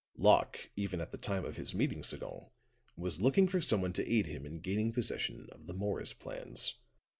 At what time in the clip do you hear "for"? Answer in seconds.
3.47-3.61